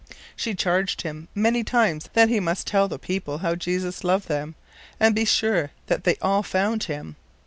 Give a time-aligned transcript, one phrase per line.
[0.35, 4.55] She charged him many times that he must tell the people how Jesus loved them,
[4.99, 7.17] and be sure that they all found him.